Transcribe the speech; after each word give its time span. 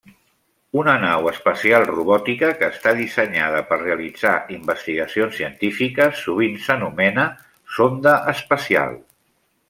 Una 0.83 0.93
nau 1.01 1.25
espacial 1.31 1.83
robòtica 1.89 2.47
que 2.61 2.69
està 2.75 2.93
dissenyada 2.99 3.59
per 3.73 3.77
realitzar 3.81 4.31
investigacions 4.55 5.37
científiques, 5.41 6.23
sovint 6.29 6.57
s'anomena 6.69 7.27
sonda 7.77 8.15
espacial. 8.37 8.97